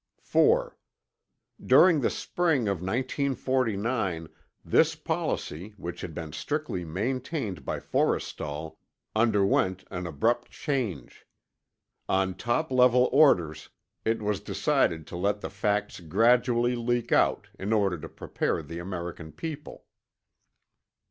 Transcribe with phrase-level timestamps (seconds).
[0.19, 0.79] 4.
[1.63, 4.29] During the spring of 1949
[4.65, 8.77] this policy, which had been strictly maintained by Forrestal,
[9.15, 11.27] underwent an abrupt change.
[12.09, 13.69] On top level orders,
[14.03, 18.79] it was decided to let the facts gradually leak out, in order to prepare the
[18.79, 19.85] American people.